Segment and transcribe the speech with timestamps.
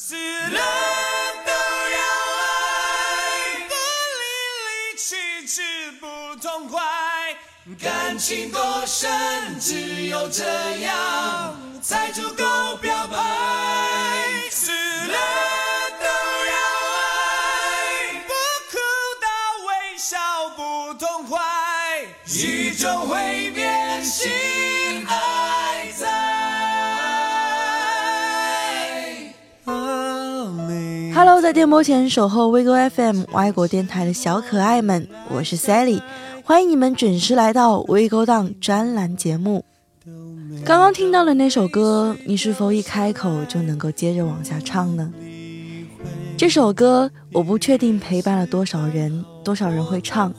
[0.00, 0.60] 死了
[1.44, 1.98] 都要
[2.38, 3.74] 爱，不
[4.14, 4.22] 离
[4.62, 6.80] 离去去不痛快，
[7.82, 10.44] 感情多深，只有这
[10.82, 13.18] 样才足够表白。
[14.52, 15.18] 死了
[15.98, 16.54] 都要
[16.94, 18.32] 爱，不
[18.70, 18.78] 哭
[19.20, 19.26] 到
[19.66, 24.30] 微笑不痛快，宇宙会变心
[31.28, 36.00] Hello，在电波前守候 WeGo FM 外国电台的小可爱们，我是 Sally，
[36.42, 39.62] 欢迎你们准时来到 WeGo 档专栏节目。
[40.64, 45.12] 刚刚听到的那首歌，你是否一开口就能够接着往下唱呢？
[46.38, 50.32] 这首歌我不确定陪伴了多少人，多少人会唱，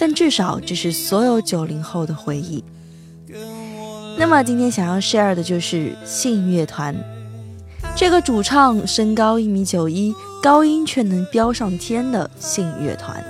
[0.00, 2.64] 但至少这是所有九零后的回忆。
[4.18, 6.92] 那么今天想要 share 的就是信乐团。
[7.96, 10.12] 这个主唱身高一米九一，
[10.42, 13.24] 高音却能飙上天的信乐团。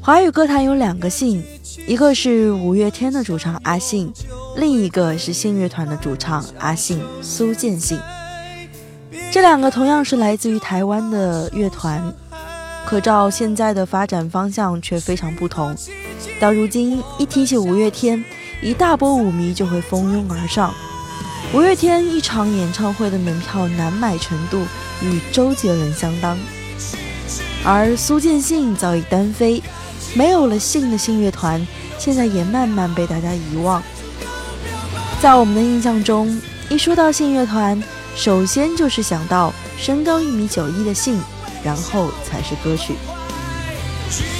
[0.00, 1.42] 华语歌坛有两个信，
[1.88, 4.12] 一个是五月天的主唱阿信，
[4.56, 7.98] 另一个是信乐团的主唱阿信苏建信。
[9.32, 12.14] 这两个同样是来自于台湾的乐团，
[12.86, 15.74] 可照现在的发展方向却非常不同。
[16.38, 18.24] 到如今，一提起五月天，
[18.62, 20.72] 一大波舞迷就会蜂拥而上。
[21.54, 24.64] 五月天一场演唱会的门票难买程度
[25.02, 26.38] 与周杰伦相当，
[27.62, 29.62] 而苏建信早已单飞，
[30.14, 31.64] 没有了信的信乐团，
[31.98, 33.82] 现在也慢慢被大家遗忘。
[35.20, 37.80] 在我们的印象中，一说到信乐团，
[38.16, 41.20] 首先就是想到身高一米九一的信，
[41.62, 42.94] 然后才是歌曲。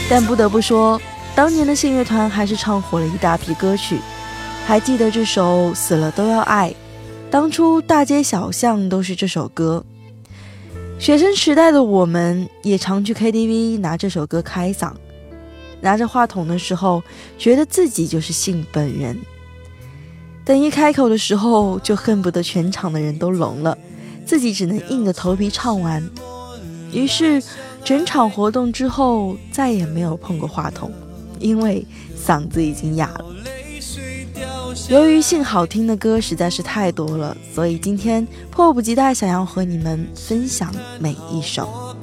[0.08, 0.98] 但不得不说，
[1.34, 4.00] 当年的信乐团还是唱火了一大批歌曲，
[4.66, 6.70] 还记得这首《死了都要爱》。
[7.32, 9.82] 当初大街小巷都是这首歌，
[10.98, 14.92] 学生时代的我们也常去 KTV 拿这首歌开嗓。
[15.80, 17.02] 拿着话筒的时候，
[17.38, 19.18] 觉得自己就是信本人，
[20.44, 23.78] 等一开口的时候，就恨不得全场的人都聋了，
[24.26, 26.06] 自己只能硬着头皮唱完。
[26.92, 27.42] 于是，
[27.82, 30.92] 整场活动之后再也没有碰过话筒，
[31.38, 33.24] 因为嗓子已经哑了。
[34.88, 41.94] 由于信好听的歌实在是太多了，所以今天迫不及待想要和你们分享每一首。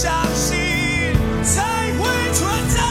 [0.00, 0.56] 相信
[1.42, 2.89] 才会存在。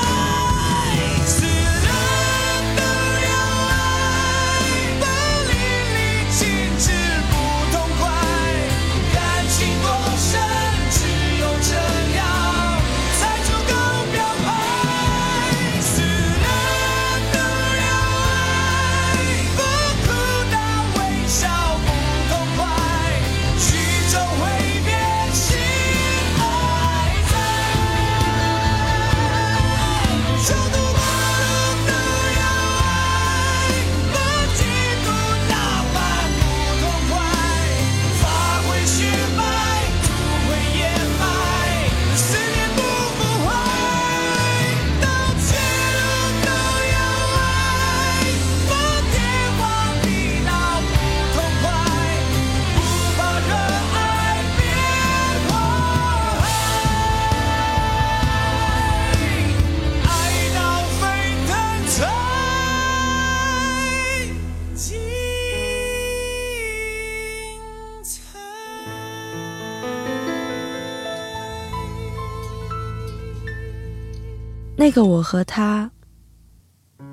[74.90, 75.92] 那个我和他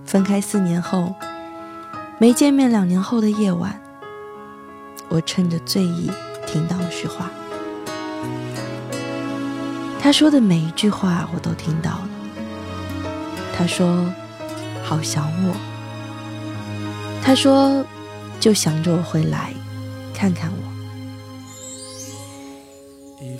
[0.07, 1.15] 分开四年后，
[2.19, 3.79] 没见面两年后的夜晚，
[5.11, 6.11] 我趁着醉意
[6.47, 7.31] 听到了实话。
[10.01, 12.09] 他说的每一句话我都听到了。
[13.55, 14.11] 他说
[14.83, 15.55] ：“好想我。”
[17.23, 17.85] 他说
[18.41, 19.53] ：“就想着我会来
[20.15, 20.57] 看看我。”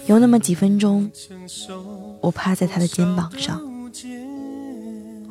[0.07, 1.11] 有那么几分钟，
[2.21, 3.63] 我趴在他的肩膀上，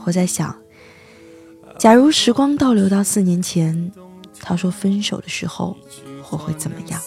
[0.05, 0.55] 我在想，
[1.79, 3.91] 假如时光倒流到四年前，
[4.39, 5.75] 他说分手的时候
[6.29, 7.01] 我会怎么样。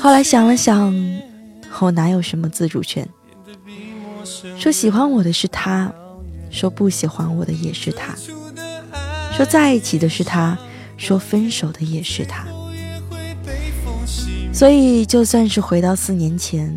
[0.00, 0.94] 后来想了想，
[1.80, 3.06] 我哪有什么自主权？
[4.56, 5.92] 说喜欢我的是他，
[6.48, 8.14] 说不喜欢我的也是他，
[9.36, 10.56] 说在一起的是他，
[10.96, 12.46] 说分手的也是他。
[14.52, 16.72] 所以，就算是回到四年前，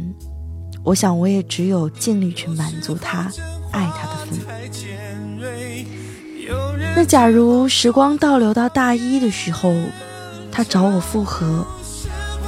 [0.83, 3.31] 我想我也只有尽力去满足他
[3.71, 4.39] 爱他的份。
[6.95, 9.73] 那假如时光倒流到大一的时候，
[10.51, 11.65] 他找我复合，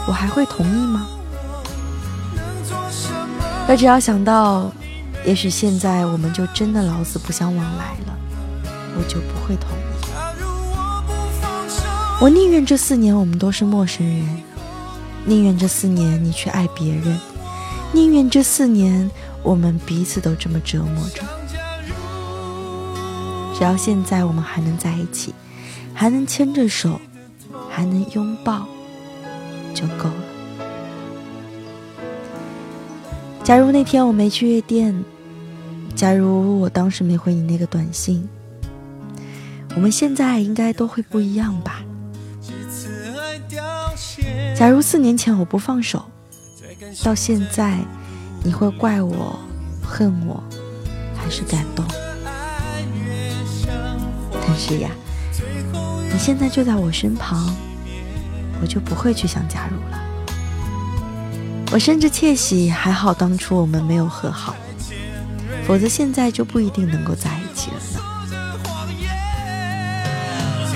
[0.08, 1.08] 我还会同意吗？
[3.68, 4.72] 而只要想到，
[5.26, 8.14] 也许现在我们就真的老死不相往来了，
[8.98, 9.82] 我就不会同意。
[12.20, 14.44] 我宁愿这四年我们都是陌生人。
[15.26, 17.18] 宁愿这四年你去爱别人，
[17.94, 19.10] 宁愿这四年
[19.44, 21.22] 我们彼此都这么折磨着。
[23.56, 25.34] 只要现在我们还能在一起，
[25.94, 27.00] 还能牵着手，
[27.70, 28.66] 还能拥抱，
[29.74, 30.16] 就够了。
[33.44, 35.04] 假如那天我没去夜店，
[35.96, 38.28] 假如我当时没回你那个短信，
[39.76, 41.84] 我们现在应该都会不一样吧。
[44.56, 46.06] 假如四年前我不放手，
[47.04, 47.78] 到现在
[48.44, 49.40] 你会怪我、
[49.82, 50.44] 恨我，
[51.16, 51.86] 还是感动？
[54.46, 54.90] 但是呀，
[56.12, 57.56] 你现在就在我身旁，
[58.62, 60.00] 我就不会去想假如了。
[61.72, 64.56] 我甚至窃喜，还好当初我们没有和好，
[65.66, 68.00] 否则现在就不一定能够在一起了呢。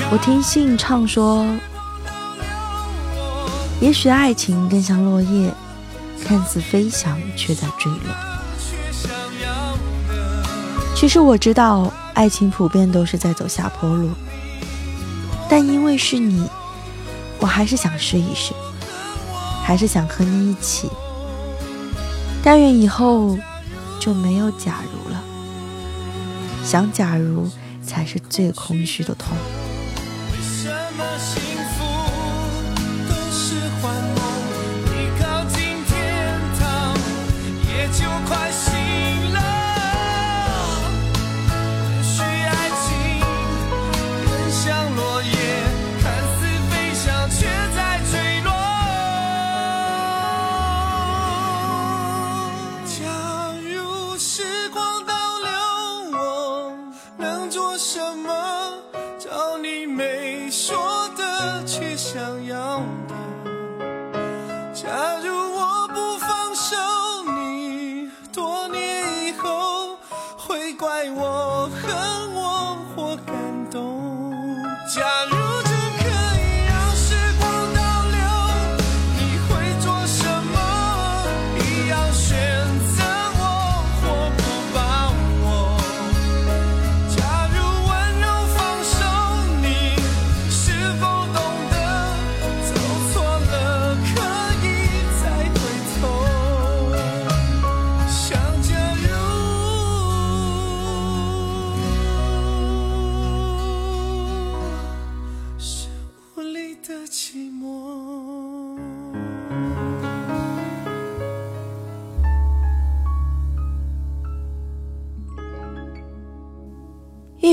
[0.09, 1.45] 我听信唱说。
[3.79, 5.53] 也许爱情更像落叶，
[6.23, 8.13] 看似飞翔，却在坠落。
[10.95, 14.09] 其实我知道，爱情普遍都是在走下坡路，
[15.49, 16.49] 但因为是你，
[17.39, 18.53] 我还是想试一试，
[19.63, 20.89] 还是想和你一起。
[22.43, 23.37] 但愿以后
[23.99, 25.21] 就没有假如了，
[26.63, 27.49] 想假如
[27.85, 29.37] 才是最空虚的痛。
[59.79, 63.36] 你没说的却想要的。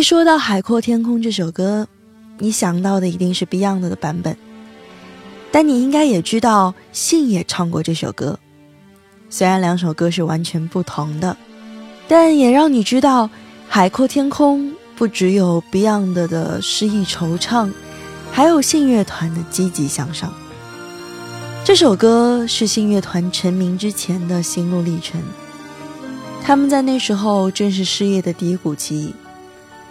[0.04, 1.88] 说到《海阔天空》这首歌，
[2.36, 4.36] 你想到的一定是 Beyond 的版本，
[5.50, 8.38] 但你应该也知道信也唱过这首歌。
[9.30, 11.34] 虽然两首歌是完全不同的，
[12.06, 13.26] 但也让你知道
[13.66, 17.72] 《海阔天空》不只有 Beyond 的诗意惆怅，
[18.30, 20.30] 还有信乐团的积极向上。
[21.64, 25.18] 这首歌是信乐团成名之前的心路历程，
[26.42, 29.14] 他们在那时候正是事业的低谷期。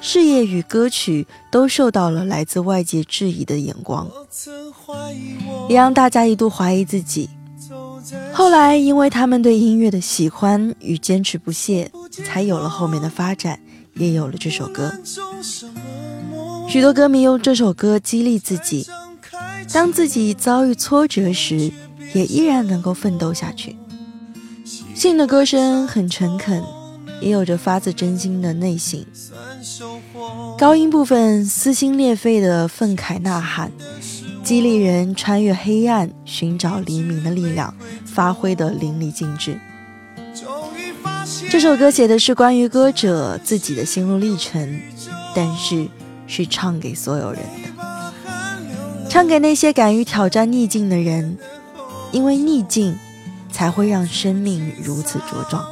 [0.06, 4.12] 事业与歌曲都受到了来自外界质疑的眼光，
[5.70, 7.30] 也让大家一度怀疑自己。
[8.34, 11.90] 后来，因为他们对音乐的喜欢与坚持不懈，
[12.26, 13.58] 才有了后面的发展，
[13.94, 14.94] 也有了这首歌。
[16.68, 18.86] 许多歌迷用这首歌激励自己，
[19.72, 21.72] 当自己遭遇挫折时，
[22.14, 23.78] 也依然能够奋斗下去。
[24.94, 26.62] 信的歌声很诚恳。
[27.24, 29.08] 也有着发自真心的内心，
[30.58, 33.72] 高音部分撕心裂肺的愤慨呐喊，
[34.44, 37.74] 激励人穿越黑暗寻找黎明的力量，
[38.06, 39.58] 发挥的淋漓尽致。
[41.50, 44.82] 这首歌写的是关于歌者自己的心路历程，
[45.34, 45.88] 但是
[46.28, 47.48] 是唱给所有人的。
[49.10, 51.38] 唱给那些敢于挑战逆境的人，
[52.12, 52.98] 因为逆境
[53.50, 55.66] 才会让生命如此茁壮。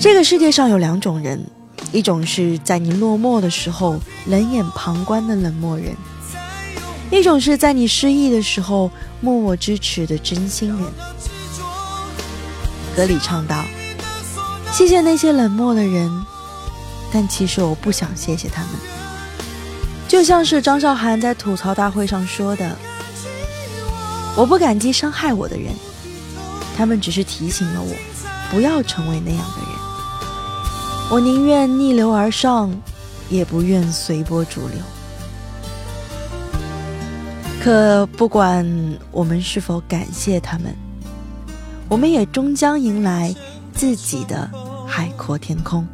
[0.00, 1.44] 这个世界上有两种人，
[1.90, 5.92] 一种是在你落寞的时候冷眼旁观的冷漠人，
[7.10, 8.88] 一种是在你失意的时候
[9.20, 10.78] 默默支持的真心人。
[12.94, 13.64] 歌里唱道
[14.72, 16.08] ：“谢谢那些冷漠的人，
[17.12, 18.70] 但其实我不想谢谢他们。”
[20.06, 22.76] 就像是张韶涵在吐槽大会上说的
[24.36, 25.74] ：“我不感激伤害我的人，
[26.76, 27.92] 他们只是提醒了我，
[28.50, 29.77] 不要成为那样的人。”
[31.10, 32.70] 我宁愿逆流而上，
[33.30, 34.78] 也不愿随波逐流。
[37.62, 38.66] 可不管
[39.10, 40.76] 我们是否感谢他们，
[41.88, 43.34] 我们也终将迎来
[43.72, 44.50] 自己的
[44.86, 45.86] 海阔天空。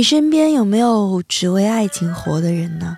[0.00, 2.96] 你身边有没有只为爱情活的人呢？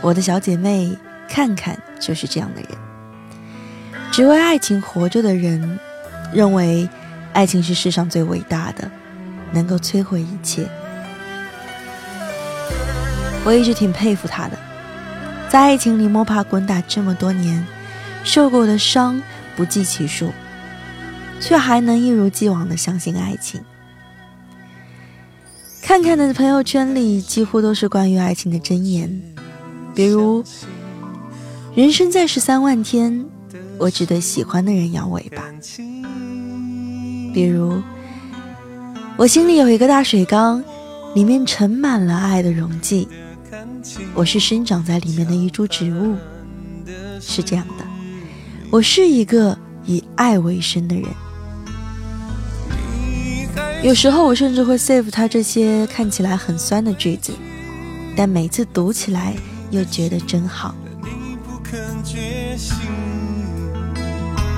[0.00, 0.90] 我的小姐妹
[1.28, 2.70] 看看就是这样的人。
[4.10, 5.78] 只为爱情活着的人，
[6.32, 6.88] 认为
[7.32, 8.90] 爱情是世上最伟大的，
[9.52, 10.68] 能够摧毁一切。
[13.44, 14.58] 我一直挺佩服她的，
[15.48, 17.64] 在爱情里摸爬滚打这么多年，
[18.24, 19.22] 受过的伤
[19.54, 20.32] 不计其数，
[21.38, 23.62] 却还能一如既往的相信爱情。
[25.86, 29.22] 看看的朋友圈里几乎都是关于爱情的箴言，
[29.94, 30.42] 比如
[31.76, 33.24] “人生在世三万天，
[33.78, 35.44] 我只对喜欢的人摇尾巴”，
[37.32, 37.80] 比如
[39.16, 40.60] “我心里有一个大水缸，
[41.14, 43.06] 里面盛满了爱的溶剂，
[44.12, 46.16] 我是生长在里面的一株植物”，
[47.22, 47.84] 是这样的，
[48.72, 51.04] 我是一个以爱为生的人。
[53.86, 57.32] 有时候我甚至会 save 他这些看起来很酸的句子，
[58.16, 59.32] 但每次读起来
[59.70, 60.74] 又觉得真好。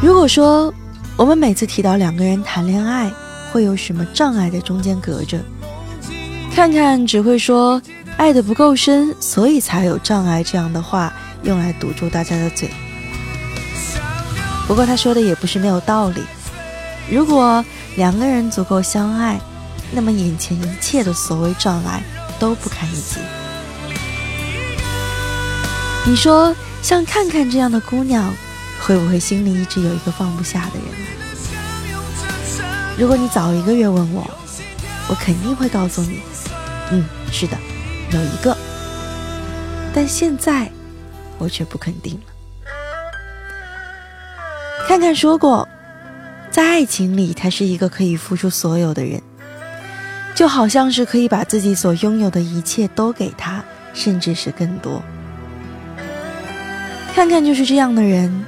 [0.01, 0.73] 如果说
[1.15, 3.13] 我们每次提到两个人谈恋爱
[3.53, 5.39] 会有什么障碍在中间隔着，
[6.55, 7.83] 看看只会说
[8.17, 12.71] 爱的不够深，所以才有障碍这样的话用来堵住大家的嘴。
[14.67, 16.23] 不过他说的也不是没有道理，
[17.11, 17.63] 如果。
[17.99, 19.41] 两个人足够相爱，
[19.91, 22.01] 那么眼前一切的所谓障碍
[22.39, 23.19] 都不堪一击。
[26.07, 28.33] 你说，像看看这样的姑娘，
[28.81, 31.07] 会不会心里一直有一个放不下的人呢？
[32.97, 34.25] 如果你早一个月问我，
[35.09, 36.21] 我肯定会告诉你，
[36.93, 37.59] 嗯，是的，
[38.13, 38.57] 有一个。
[39.93, 40.71] 但现在，
[41.37, 42.21] 我却不肯定了。
[44.87, 45.69] 看看说过，
[46.51, 49.23] 在爱情里，他是一个可以付出所有的人，
[50.35, 53.63] 就好像是可以把自己所拥有的一切都给他，
[53.93, 55.03] 甚至是更多。
[57.15, 58.45] 看看就是这样的人，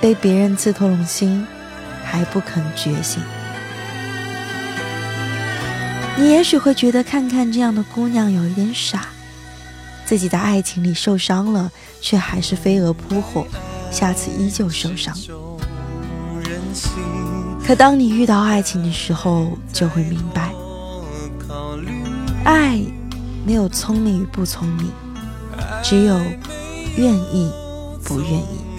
[0.00, 1.46] 被别人刺透了心，
[2.04, 3.22] 还不肯觉醒。
[6.16, 9.06] 你也许会觉得看看这样的姑娘有一点傻，
[10.04, 11.70] 自己在爱情里受伤了，
[12.00, 13.46] 却还是飞蛾扑火，
[13.90, 15.16] 下次依旧受伤。
[17.66, 20.52] 可当你遇到爱情的时候，就会明白，
[22.44, 22.80] 爱
[23.44, 24.90] 没有聪明与不聪明，
[25.82, 26.18] 只有
[26.96, 27.50] 愿意
[28.04, 28.69] 不愿意。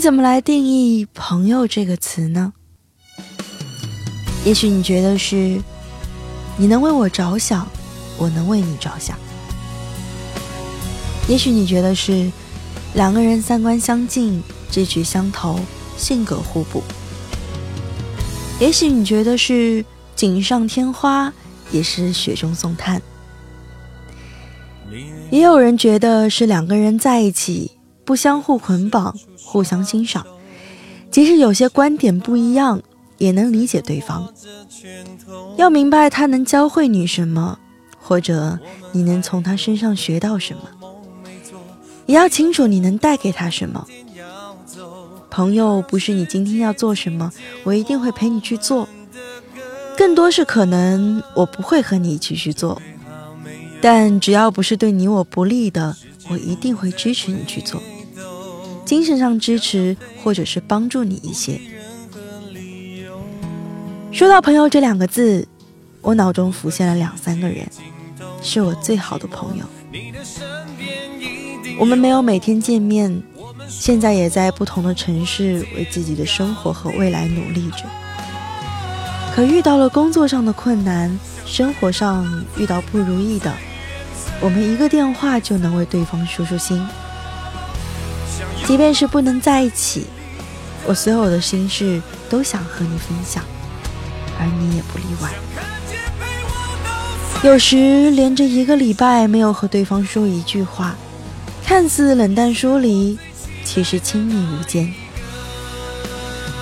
[0.00, 2.54] 怎么来定义“朋友”这个词呢？
[4.46, 5.60] 也许你觉得是，
[6.56, 7.68] 你能为我着想，
[8.16, 9.14] 我能为你着想；
[11.28, 12.32] 也许你觉得是，
[12.94, 15.60] 两个人三观相近，志趣相投，
[15.98, 16.80] 性格互补；
[18.58, 19.84] 也许你觉得是
[20.16, 21.30] 锦上添花，
[21.70, 22.98] 也是雪中送炭；
[25.30, 27.72] 也有人觉得是两个人在一起，
[28.10, 29.16] 不相互捆绑。
[29.36, 30.26] 互相欣赏，
[31.12, 32.82] 即使有些观点不一样，
[33.18, 34.34] 也能理解对方。
[35.56, 37.56] 要明白他能教会你什么，
[38.00, 38.58] 或者
[38.90, 40.62] 你能从他身上学到什么，
[42.06, 43.86] 也要清楚你能带给他什么。
[45.30, 47.30] 朋友不是你今天要做什么，
[47.62, 48.88] 我一定会陪你去做，
[49.96, 52.82] 更多是可能我不会和你一起去做，
[53.80, 55.96] 但只要不是对你我不利的，
[56.28, 57.80] 我一定会支持你去做。
[58.90, 61.60] 精神上支持，或者是帮助你一些。
[64.10, 65.46] 说到朋友这两个字，
[66.00, 67.64] 我脑中浮现了两三个人，
[68.42, 69.64] 是我最好的朋友。
[71.78, 73.22] 我们没有每天见面，
[73.68, 77.84] 现在也在不同的城市为自己的生活和未来努力着。
[79.32, 83.54] 可遇到了工作上的困难，生活上遇到不如意的，
[84.40, 86.84] 我们一个电话就能为对方舒舒心。
[88.70, 90.06] 即便是不能在一起，
[90.86, 93.42] 我所有的心事都想和你分享，
[94.38, 95.32] 而你也不例外。
[97.42, 100.94] 有时连着一个礼拜没有和对方说一句话，
[101.66, 103.18] 看似冷淡疏离，
[103.64, 104.94] 其实亲密无间。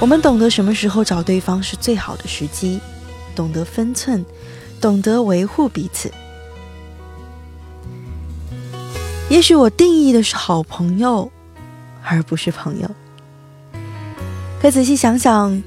[0.00, 2.80] 我们懂得什么时候找对方是最好的时机，
[3.34, 4.24] 懂得分寸，
[4.80, 6.10] 懂得维护彼此。
[9.28, 11.30] 也许我定义的是好朋友。
[12.08, 12.90] 而不是朋友。
[14.60, 15.62] 可仔细想想，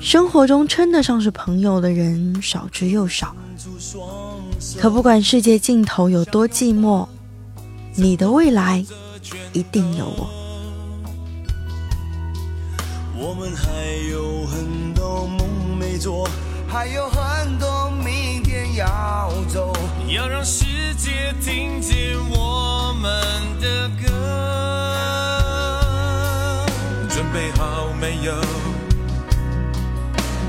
[0.00, 3.34] 生活中称得上是朋友的人少之又少。
[4.78, 7.06] 可不管世界尽头有多寂寞，
[7.94, 8.84] 你的未来
[9.52, 10.28] 一定有我。
[13.16, 13.68] 我们还
[14.10, 16.28] 有很多梦没做，
[16.68, 18.58] 还有很多明天。
[18.76, 19.72] 要走，
[20.06, 23.07] 要让世界听见我们
[27.30, 28.32] 准备好没有？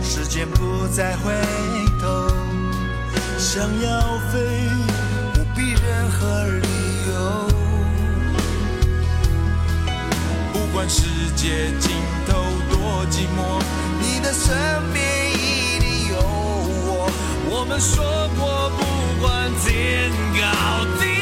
[0.01, 1.33] 时间不再回
[2.01, 2.29] 头，
[3.37, 3.99] 想要
[4.31, 4.39] 飞，
[5.33, 6.67] 不必任何理
[7.09, 7.47] 由。
[10.53, 11.03] 不管世
[11.35, 11.91] 界尽
[12.25, 12.33] 头
[12.71, 13.61] 多寂寞，
[13.99, 14.55] 你的身
[14.93, 17.11] 边一定有我。
[17.49, 21.18] 我们说过，不管天高地。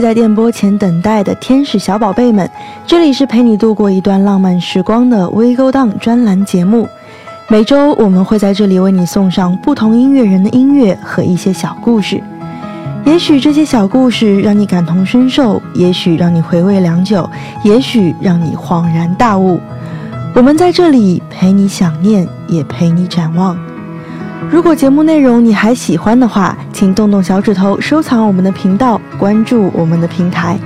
[0.00, 2.48] 在电波前等待的天使小宝贝们，
[2.86, 6.88] 这里是陪你度过一段浪漫时光的微勾当专栏节目。
[7.48, 12.22] 每周我们会在这里为你送上不同音乐人的音乐和一些小故事。
[13.04, 17.28] 也许这些小故事让你感同身受，也许让你回味良久，
[17.64, 19.60] 也许让你恍然大悟。
[20.34, 23.58] 我们在这里陪你想念，也陪你展望。
[24.48, 30.58] 如果节目内容你还喜欢的话，请动动小指头收藏我们的频道，关注我们的平台。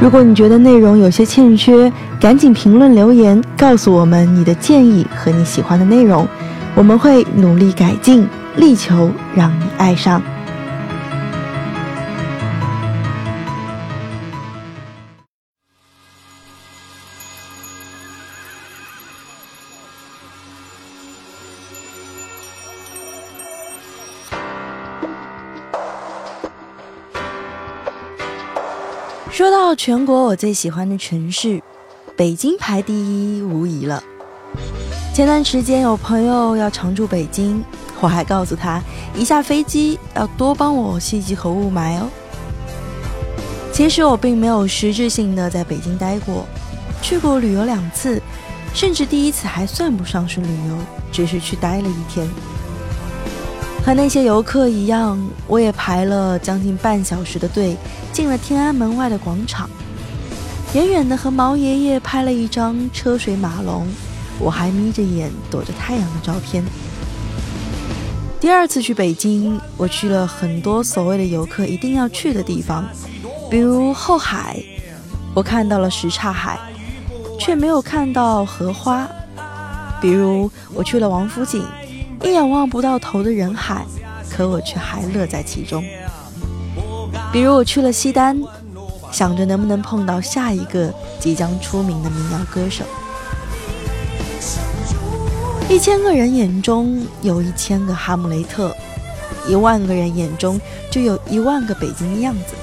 [0.00, 6.26] 如果你觉得内容有些欠缺，赶紧评论留言告诉我们你的建议和你喜欢的内容，
[6.74, 10.22] 我们会努力改进，力求让你爱上。
[29.82, 31.58] 全国我最喜欢的城市，
[32.14, 34.04] 北京排第一无疑了。
[35.14, 37.64] 前段时间有朋友要常住北京，
[37.98, 38.82] 我还告诉他
[39.14, 42.10] 一下飞机要多帮我吸几口雾霾哦。
[43.72, 46.44] 其实我并没有实质性的在北京待过，
[47.00, 48.20] 去过旅游两次，
[48.74, 50.76] 甚至第一次还算不上是旅游，
[51.10, 52.28] 只是去待了一天。
[53.82, 57.76] 和那些游客一样，我也排了将近半小时的队，
[58.12, 59.68] 进了天安门外的广场，
[60.74, 63.86] 远远的和毛爷爷拍了一张车水马龙，
[64.38, 66.62] 我还眯着眼躲着太阳的照片。
[68.38, 72.84] 第二次去北京，我去了很多所谓的游客一定要去的地方，
[73.50, 74.62] 比如后海，
[75.34, 76.58] 我看到了什刹海，
[77.38, 79.06] 却没有看到荷花；
[80.00, 81.64] 比如我去了王府井。
[82.22, 83.84] 一眼望不到头的人海，
[84.30, 85.82] 可我却还乐在其中。
[87.32, 88.40] 比如我去了西单，
[89.10, 92.84] 想着能不能碰到下一个即将出名的民谣歌手。
[95.68, 98.74] 一千个人眼中有一千个哈姆雷特，
[99.48, 102.54] 一万个人眼中就有一万个北京的样子。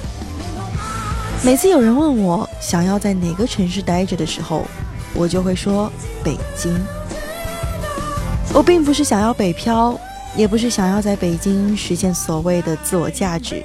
[1.44, 4.66] 每次有人问我想要在哪个城市待着的时候，
[5.14, 5.92] 我就会说
[6.24, 6.78] 北京。
[8.58, 9.96] 我并不是想要北漂，
[10.36, 13.64] 也不是想要在北京实现所谓的自我价值。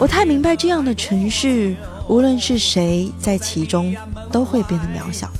[0.00, 1.76] 我太明白这样的城市，
[2.08, 3.94] 无论是谁在其中，
[4.32, 5.30] 都会变得渺小。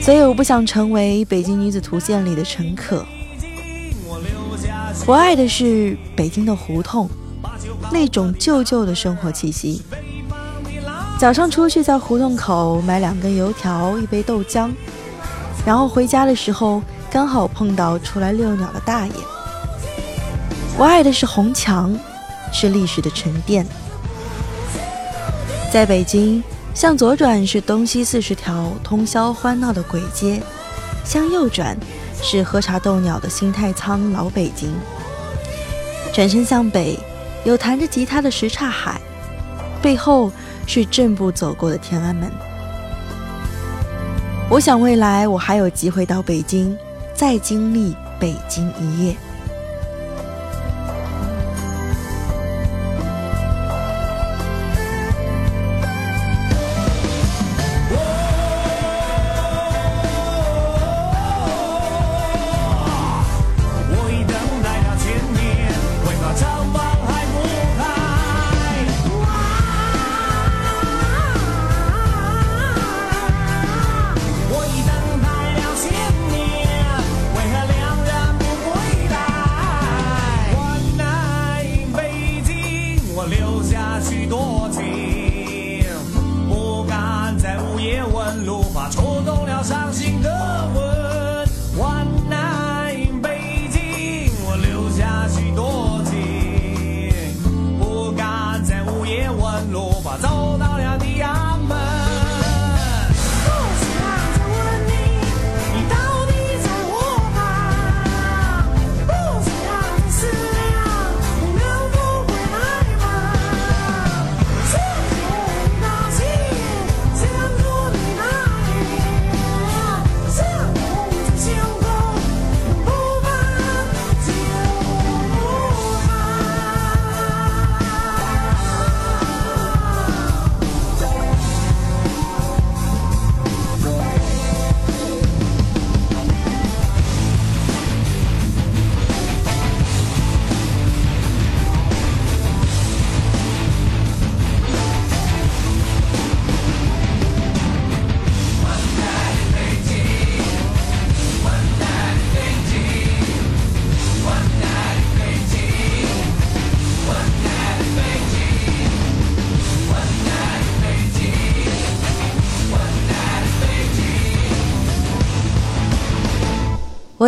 [0.00, 3.04] 所以我不想成为《北京女子图鉴》里的陈可。
[5.06, 7.10] 我爱的是北京的胡同，
[7.90, 9.82] 那种旧旧的生活气息。
[11.18, 14.70] 早上出去在胡同口买两根油条，一杯豆浆，
[15.66, 19.12] 然后回家的时候刚好碰到出来遛鸟的大爷。
[20.78, 21.94] 我爱的是红墙，
[22.52, 23.66] 是历史的沉淀。
[25.72, 26.42] 在北京，
[26.74, 30.42] 向左转是东西四十条通宵欢闹的鬼街，
[31.04, 31.76] 向右转。
[32.22, 34.68] 是喝茶斗鸟的新太仓老北京，
[36.12, 36.98] 转身向北，
[37.44, 39.00] 有弹着吉他的什刹海，
[39.80, 40.30] 背后
[40.66, 42.30] 是正步走过的天安门。
[44.50, 46.76] 我想未来我还有机会到北京，
[47.14, 49.14] 再经历北京一夜。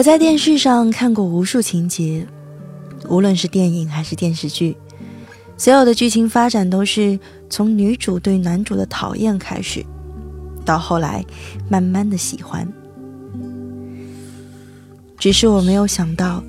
[0.02, 2.26] 我在电视上看过无数情节，
[3.08, 4.76] 无论是电影还是电视剧，
[5.56, 7.16] 所有的剧情发展都是
[7.48, 9.86] 从女主对男主的讨厌开始，
[10.64, 11.24] 到后来
[11.68, 12.66] 慢慢的喜欢。
[15.20, 16.42] 只是我没有想到，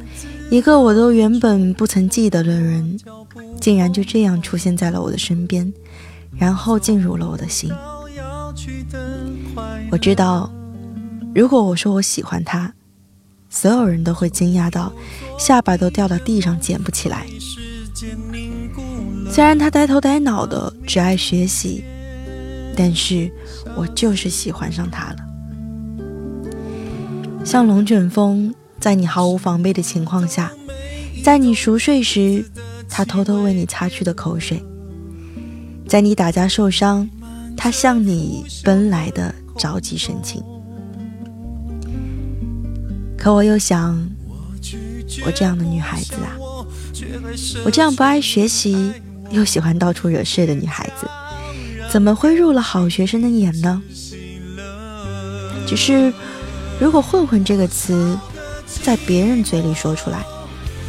[0.50, 3.00] 一个我都原本不曾记得的人，
[3.62, 5.72] 竟然就这样出现在了我的身边，
[6.36, 7.72] 然后进入了我的心。
[9.92, 10.52] 我知道，
[11.36, 12.74] 如果我说我喜欢他。
[13.54, 14.92] 所有人都会惊讶到，
[15.38, 17.28] 下巴都掉到地上捡不起来。
[19.30, 21.84] 虽然他呆头呆脑的，只爱学习，
[22.76, 23.32] 但是
[23.76, 25.18] 我就是喜欢上他了。
[27.46, 30.52] 像龙卷风，在你毫无防备的情况下，
[31.24, 32.44] 在你熟睡时，
[32.90, 34.58] 他偷偷为你擦去的口水；
[35.88, 37.08] 在你打架受伤，
[37.56, 40.44] 他向你奔来的着急神情。
[43.24, 44.06] 可我又想，
[45.26, 46.36] 我这样的女孩子啊，
[47.64, 48.92] 我这样不爱学习
[49.32, 51.08] 又喜欢到处惹事的女孩子，
[51.90, 53.82] 怎么会入了好学生的眼呢？
[55.66, 56.14] 只是，
[56.82, 58.20] 如果“混混”这个词
[58.84, 60.22] 在别人嘴里说出来，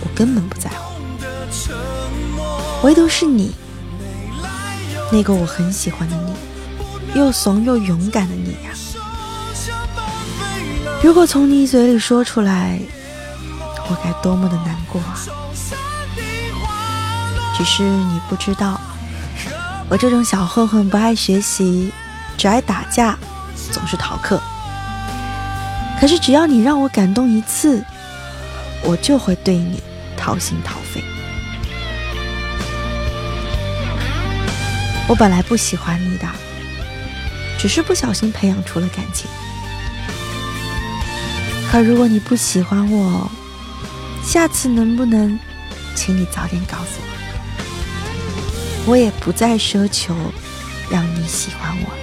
[0.01, 0.92] 我根本不在乎。
[2.83, 3.53] 唯独是你，
[5.12, 8.73] 那个我很喜欢的你，又怂又勇敢的你呀。
[11.05, 12.81] 如果从你嘴里说出来，
[13.90, 15.14] 我该多么的难过啊！
[17.55, 18.81] 只是你不知道，
[19.90, 21.93] 我这种小混混不爱学习，
[22.38, 23.19] 只爱打架，
[23.71, 24.40] 总是逃课。
[26.01, 27.85] 可是只要你让我感动一次，
[28.83, 29.83] 我就会对你
[30.17, 31.05] 掏心掏肺。
[35.07, 36.27] 我本来不喜欢你的，
[37.59, 39.29] 只是不小心培养出了感情。
[41.75, 43.29] 可如果你不喜欢我，
[44.23, 45.37] 下次能不能，
[45.97, 47.07] 请你早点告诉我？
[48.87, 50.15] 我也不再奢求
[50.89, 51.99] 让你喜欢我了。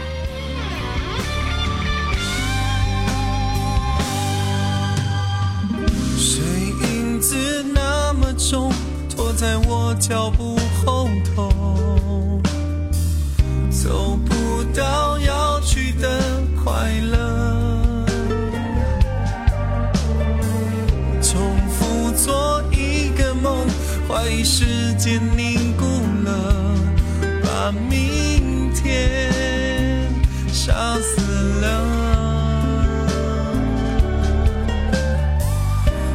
[6.18, 6.44] 谁
[6.90, 8.74] 影子那么重，
[9.10, 12.42] 拖在我脚步后头，
[13.70, 17.11] 走不到要去的快乐。
[24.64, 25.84] 时间凝固
[26.24, 26.76] 了，
[27.44, 30.08] 把明天
[30.54, 31.20] 杀死
[31.62, 31.66] 了。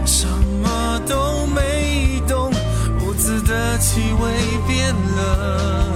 [0.04, 0.28] 什
[0.62, 2.52] 么都没动，
[3.00, 4.30] 屋子的气味
[4.68, 5.92] 变了，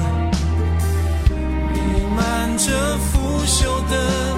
[1.73, 1.79] 弥
[2.17, 4.30] 漫着腐朽的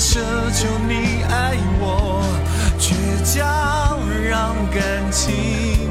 [0.00, 0.18] 奢
[0.54, 2.24] 求你爱我，
[2.78, 4.80] 倔强让感
[5.12, 5.89] 情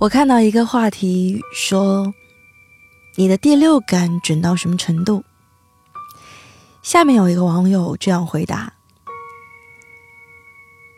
[0.00, 2.14] 我看到一个话题说，
[3.16, 5.22] 你的第六感准到什么程度？
[6.80, 8.72] 下面有一个网友这样回答：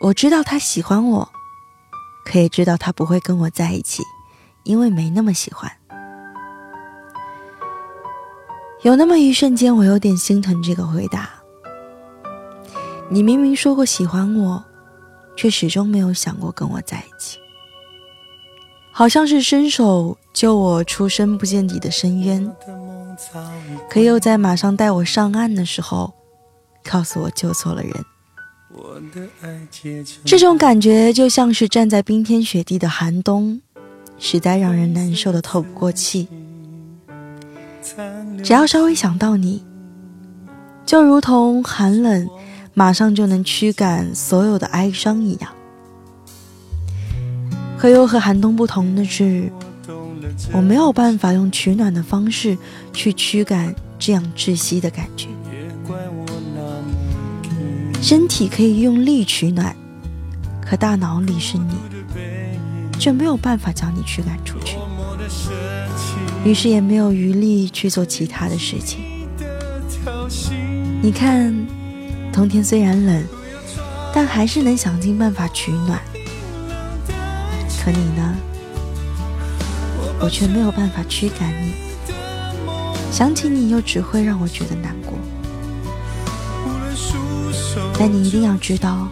[0.01, 1.29] 我知道他喜欢我，
[2.25, 4.05] 可也知道他不会跟我在一起，
[4.63, 5.69] 因为没那么喜欢。
[8.83, 11.29] 有那么一瞬间，我有点心疼这个回答。
[13.09, 14.65] 你明明说过喜欢我，
[15.35, 17.42] 却始终没有想过跟我在一起。
[18.93, 22.53] 好像是伸手救我出深不见底的深渊，
[23.91, 26.13] 可又在马上带我上岸的时候，
[26.85, 27.93] 告诉我救错了人。
[30.25, 33.61] 这种感觉就像是站在冰天雪地的寒冬，
[34.19, 36.29] 实在让人难受的透不过气。
[38.45, 39.65] 只要稍微想到你，
[40.87, 42.29] 就如同寒冷
[42.75, 45.51] 马上就能驱赶所有的哀伤一样。
[47.83, 49.51] 可又和寒冬不同的是，
[50.53, 52.57] 我没有办法用取暖的方式
[52.93, 55.27] 去驱赶这样窒息的感觉。
[58.01, 59.75] 身体可以用力取暖，
[60.65, 61.75] 可大脑里是你，
[63.01, 64.77] 却没有办法将你驱赶出去，
[66.45, 69.01] 于是也没有余力去做其他的事情。
[71.03, 71.53] 你看，
[72.33, 73.25] 冬天虽然冷，
[74.15, 76.01] 但还是能想尽办法取暖。
[77.85, 78.37] 可你呢？
[80.21, 81.75] 我却没有办法驱赶你。
[83.11, 85.19] 想起你，又只会让我觉得难过。
[87.99, 89.09] 但你一定要知道，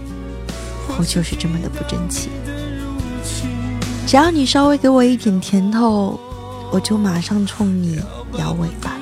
[0.97, 2.31] 我就是这么的不争气。
[4.07, 6.21] 只要你稍微给我一点甜头，
[6.71, 8.01] 我就马上冲你
[8.39, 9.01] 摇尾巴了。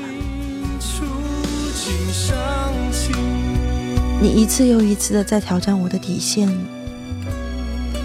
[4.20, 6.48] 你一次又一次的在挑战我的底线，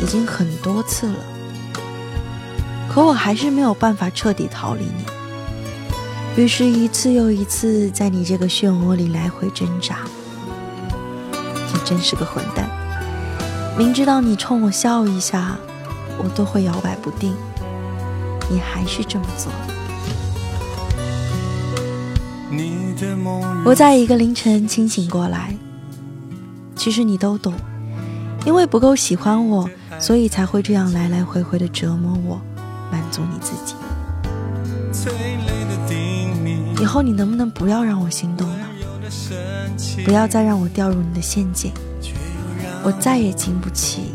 [0.01, 1.15] 已经很多次了。
[2.93, 10.01] 可我还是没有办法彻底逃离你，于是，一次又一次在你这个漩涡里来回挣扎。
[11.31, 12.69] 你真是个混蛋！
[13.75, 15.57] 明知道你冲我笑一下，
[16.19, 17.33] 我都会摇摆不定，
[18.47, 19.51] 你还是这么做。
[23.65, 25.57] 我在一个凌晨清醒过来，
[26.75, 27.55] 其实你都懂，
[28.45, 29.67] 因为不够喜欢我，
[29.99, 32.39] 所以才会这样来来回回的折磨我，
[32.93, 33.73] 满足你自己。
[36.79, 38.67] 以后你能不能不要让我心动了？
[40.05, 41.71] 不要再让我掉入你的陷阱，
[42.83, 44.11] 我再也经不起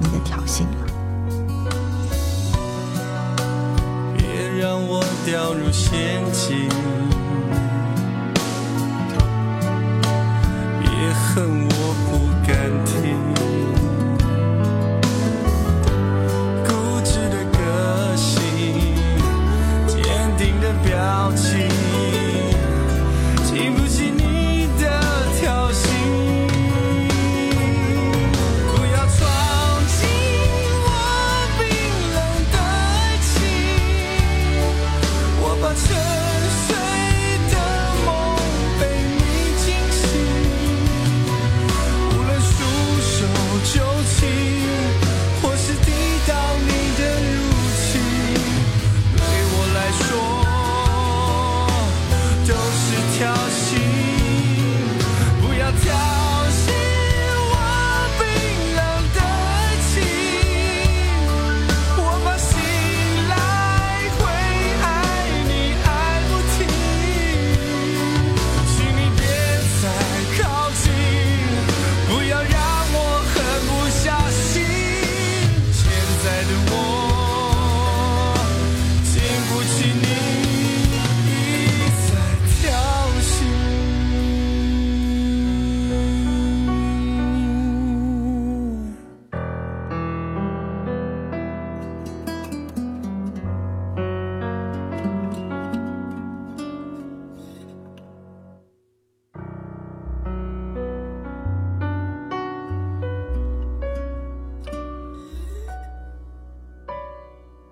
[0.00, 0.86] 你的挑衅了。
[4.16, 4.26] 别
[4.60, 6.68] 让我掉入陷阱，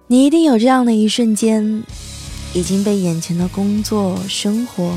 [0.08, 1.82] 你一定有这样的一瞬间，
[2.54, 4.96] 已经被眼前的工作、生活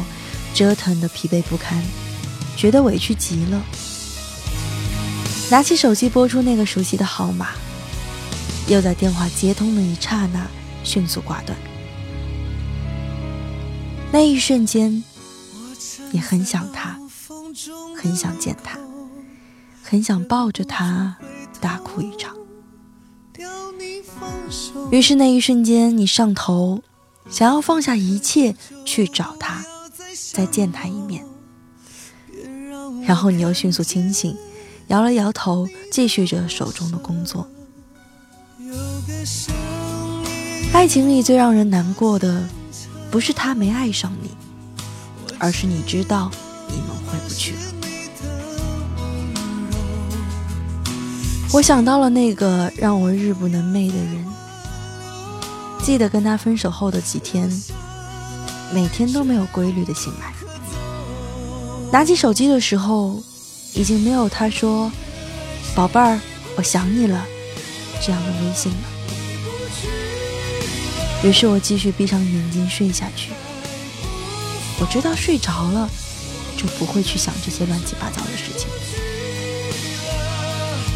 [0.53, 1.83] 折腾得疲惫不堪，
[2.55, 3.59] 觉得委屈极了。
[5.49, 7.47] 拿起手机拨出那个熟悉的号码，
[8.67, 10.45] 又在电话接通的一刹那
[10.83, 11.57] 迅速挂断。
[14.11, 15.03] 那一瞬间，
[16.11, 16.99] 你很想他，
[17.97, 18.77] 很想见他，
[19.81, 21.17] 很想抱着他
[21.59, 22.38] 大哭一场。
[24.91, 26.81] 于是那一瞬间，你上头，
[27.29, 29.63] 想要放下一切去找他，
[30.33, 31.23] 再见他一面。
[33.05, 34.35] 然后你又迅速清醒，
[34.87, 37.47] 摇了摇头，继续着手中的工作。
[40.73, 42.43] 爱情里最让人难过的，
[43.11, 44.31] 不是他没爱上你，
[45.37, 46.31] 而是你知道
[46.67, 47.59] 你们回不去了。
[51.53, 54.25] 我想到了那个让我日不能寐的人。
[55.81, 57.49] 记得跟他分手后的几天，
[58.73, 60.33] 每天都没有规律的醒来。
[61.91, 63.21] 拿起手机的时候，
[63.73, 64.91] 已经没有他说
[65.73, 66.19] “宝贝儿，
[66.55, 67.25] 我想你了”
[68.05, 68.77] 这样的微信了。
[71.23, 73.31] 于是我继续闭上眼睛睡下去。
[74.79, 75.89] 我知道睡着了，
[76.55, 78.67] 就不会去想这些乱七八糟的事情。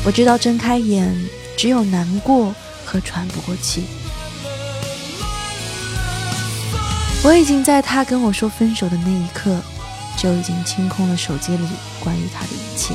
[0.05, 1.13] 我知道睁开眼，
[1.57, 2.53] 只有难过
[2.85, 3.85] 和喘不过气。
[7.23, 9.57] 我已经在他跟我说分手的那一刻，
[10.17, 11.65] 就已经清空了手机里
[12.01, 12.93] 关于他的一切，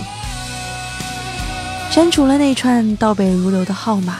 [1.90, 4.18] 删除了那串倒背如流的号码，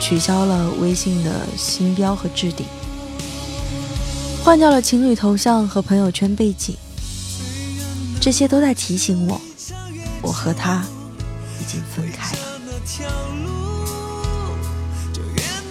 [0.00, 2.66] 取消了微信的星标和置顶，
[4.42, 6.76] 换掉了情侣头像和朋友圈背景，
[8.20, 9.40] 这些都在提醒我，
[10.20, 10.84] 我和他
[11.60, 12.38] 已经分开了。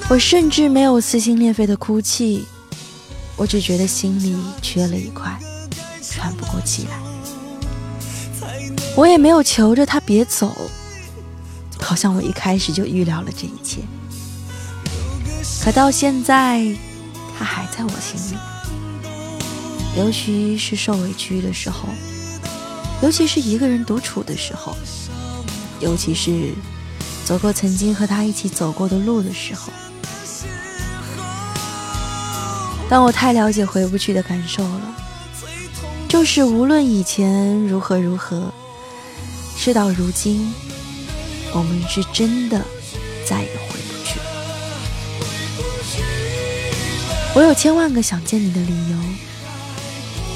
[0.08, 2.46] 我甚至没有撕心裂肺的哭泣。
[3.40, 5.40] 我只觉得心里缺了一块，
[6.04, 7.00] 喘不过气来。
[8.98, 10.54] 我也没有求着他别走，
[11.80, 13.80] 好像我一开始就预料了这一切。
[15.64, 16.76] 可到现在，
[17.38, 18.38] 他还在我心里，
[19.98, 21.88] 尤其是受委屈的时候，
[23.02, 24.76] 尤其是一个人独处的时候，
[25.80, 26.54] 尤其是
[27.24, 29.72] 走过曾经和他一起走过的路的时候。
[32.90, 34.96] 但我太了解回不去的感受了，
[36.08, 38.52] 就是无论以前如何如何，
[39.56, 40.52] 事到如今，
[41.54, 42.66] 我们是真的
[43.28, 44.20] 再也回不去。
[47.36, 48.98] 我有千万个想见你的理由，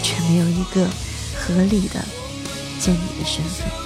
[0.04, 0.88] 却没有一个
[1.36, 2.06] 合理的
[2.80, 3.83] 见你的身份。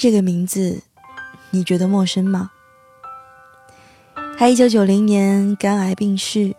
[0.00, 0.80] 这个名字，
[1.50, 2.50] 你觉得陌生吗？
[4.38, 6.56] 他一九九零年肝癌病逝，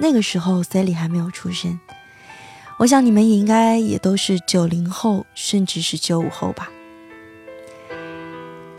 [0.00, 1.78] 那个时候 Sally 还没有出生。
[2.76, 6.68] 我想你们应该也都是九零后，甚至是九五后吧。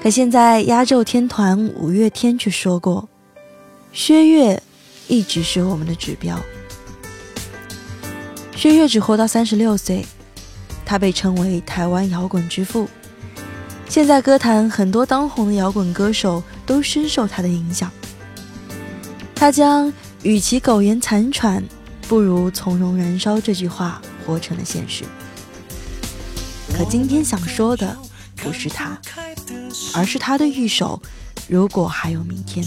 [0.02, 3.08] 可现在压轴天团五月天却说过，
[3.94, 4.62] 薛岳
[5.08, 6.38] 一直是我们的指标。
[8.54, 10.06] 薛岳只活到三十六岁，
[10.86, 12.90] 他被称为台湾摇滚之父。
[13.92, 17.92] 现在歌坛很多当红的摇滚歌手都深受他的影响。
[19.36, 19.92] 他将
[20.24, 21.62] “与其苟延残喘，
[22.08, 25.04] 不如从容燃烧”这句话活成了现实。
[26.74, 27.98] 可今天想说的
[28.38, 28.98] 不是他，
[29.94, 30.98] 而是他的一首
[31.50, 32.66] 《如果还有明天》。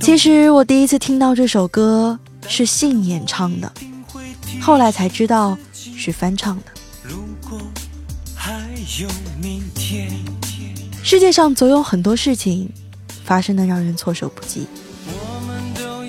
[0.00, 2.16] 其实我第一次听到这首歌
[2.46, 3.72] 是信演唱的，
[4.62, 6.79] 后来才知道是翻唱的。
[11.02, 12.68] 世界上总有很多事情
[13.24, 14.66] 发生的让人措手不及。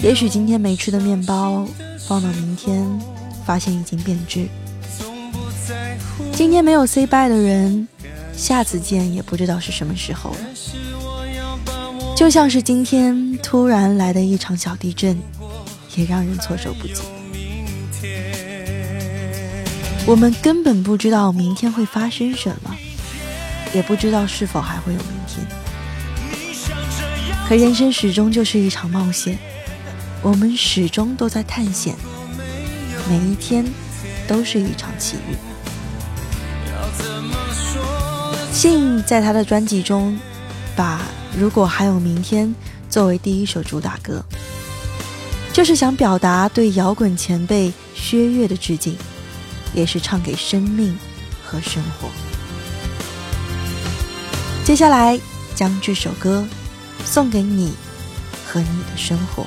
[0.01, 1.67] 也许今天没吃的面包，
[2.07, 2.88] 放到明天，
[3.45, 4.47] 发现已经变质。
[6.34, 7.88] 今天没有 say bye 的人，
[8.36, 10.38] 下次见也不知道是什么时候了。
[12.15, 15.17] 就像是今天突然来的一场小地震，
[15.95, 17.01] 也让人措手不及。
[20.08, 22.76] 我们根本不知道明天会发生什么，
[23.74, 25.45] 也不知道是否还会有明天。
[27.47, 29.38] 可人生始终就是一场冒险，
[30.22, 31.95] 我们始终都在探险，
[33.08, 33.66] 每一天
[34.28, 35.36] 都是一场奇遇。
[38.52, 40.18] 信在他的专辑中，
[40.76, 40.97] 把
[41.39, 42.47] 《如果还有明天》
[42.89, 44.24] 作为第一首主打歌，
[45.54, 48.97] 就是想表达对摇滚前辈薛岳的致敬。
[49.74, 50.97] 也是唱给生命
[51.43, 52.09] 和生活。
[54.63, 55.19] 接下来，
[55.55, 56.45] 将这首歌
[57.05, 57.74] 送给你
[58.45, 59.45] 和你的生活。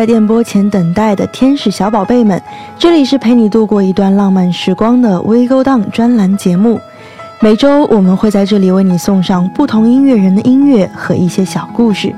[0.00, 2.42] 在电波前等待的天使小宝贝们，
[2.78, 6.80] 这里是陪你度过一段浪漫时光的微勾当专栏节目。
[7.38, 12.14] 每周我们会在这里为你送上不同音乐人的音乐和一些小故事。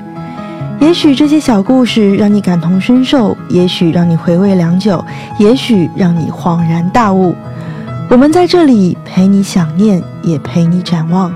[0.79, 5.03] 也许这些小故事让你感同身受，也许让你回味良久，
[5.37, 7.35] 也许让你恍然大悟。
[8.09, 11.33] 我们在这里陪你想念，也陪你展望。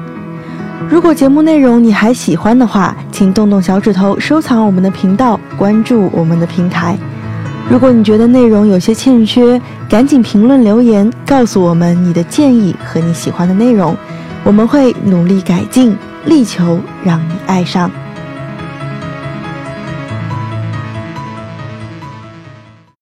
[0.85, 6.95] 如果节目内容你还喜欢的话，请动动小指头收藏我们的频道，关注我们的平台。
[7.69, 9.59] 如果你觉得内容有些欠缺，
[9.89, 13.97] 赶紧评论留言告诉我们你的建议和你喜欢的内容，
[14.43, 17.91] 我们会努力改进，力求让你爱上。